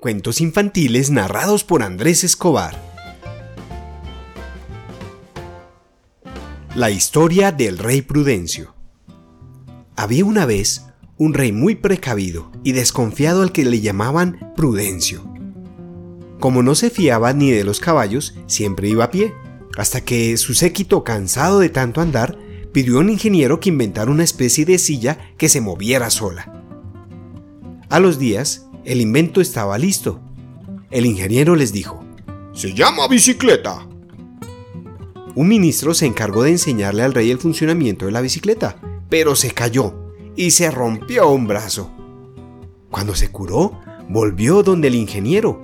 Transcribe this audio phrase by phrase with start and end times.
[0.00, 2.74] Cuentos infantiles narrados por Andrés Escobar.
[6.74, 8.74] La historia del rey Prudencio.
[9.96, 10.86] Había una vez
[11.18, 15.22] un rey muy precavido y desconfiado al que le llamaban Prudencio.
[16.38, 19.34] Como no se fiaba ni de los caballos, siempre iba a pie,
[19.76, 22.38] hasta que su séquito, cansado de tanto andar,
[22.72, 26.64] pidió a un ingeniero que inventara una especie de silla que se moviera sola.
[27.90, 30.20] A los días, el invento estaba listo.
[30.90, 32.04] El ingeniero les dijo,
[32.52, 33.86] Se llama bicicleta.
[35.34, 38.76] Un ministro se encargó de enseñarle al rey el funcionamiento de la bicicleta,
[39.08, 39.94] pero se cayó
[40.34, 41.90] y se rompió un brazo.
[42.90, 45.60] Cuando se curó, volvió donde el ingeniero.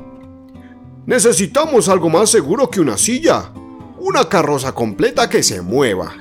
[1.06, 3.52] Necesitamos algo más seguro que una silla.
[3.98, 6.14] Una carroza completa que se mueva.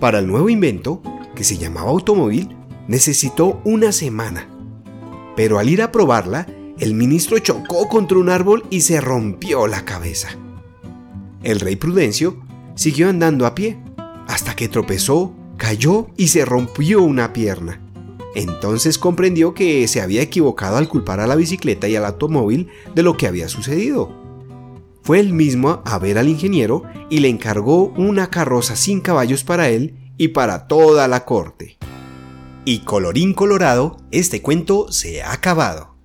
[0.00, 1.00] Para el nuevo invento,
[1.34, 2.56] que se llamaba automóvil,
[2.88, 4.51] necesitó una semana.
[5.36, 6.46] Pero al ir a probarla,
[6.78, 10.28] el ministro chocó contra un árbol y se rompió la cabeza.
[11.42, 12.36] El rey Prudencio
[12.74, 13.78] siguió andando a pie,
[14.28, 17.80] hasta que tropezó, cayó y se rompió una pierna.
[18.34, 23.02] Entonces comprendió que se había equivocado al culpar a la bicicleta y al automóvil de
[23.02, 24.10] lo que había sucedido.
[25.02, 29.68] Fue él mismo a ver al ingeniero y le encargó una carroza sin caballos para
[29.68, 31.76] él y para toda la corte.
[32.64, 35.96] Y colorín colorado, este cuento se ha acabado.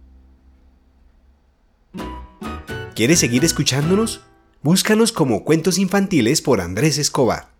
[2.95, 4.21] ¿Quieres seguir escuchándonos?
[4.63, 7.56] Búscanos como Cuentos Infantiles por Andrés Escobar.